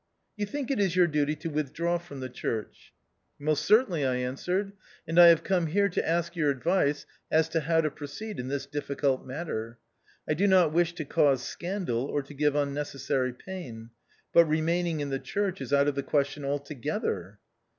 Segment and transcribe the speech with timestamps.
[0.35, 2.91] "You think it is your duty to withdraw from the church?"
[3.47, 4.71] "Most certainly," I answered,
[5.07, 8.47] "and I have come here to ask your advice as to how to proceed in
[8.47, 9.77] this difficult matter.
[10.27, 13.91] I do not wish to cause scandal, or to give unnecessary pain.
[14.33, 17.37] But remaining in the church is out of the question altogether."